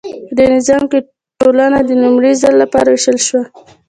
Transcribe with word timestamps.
په 0.27 0.33
دې 0.37 0.45
نظام 0.55 0.83
کې 0.91 0.99
ټولنه 1.39 1.79
د 1.87 1.91
لومړي 2.03 2.31
ځل 2.41 2.53
لپاره 2.63 2.87
ویشل 2.89 3.17
شوه. 3.27 3.41